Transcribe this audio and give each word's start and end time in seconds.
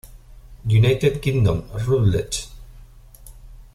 United 0.65 1.21
Kingdom: 1.21 1.61
Routledge. 1.85 2.47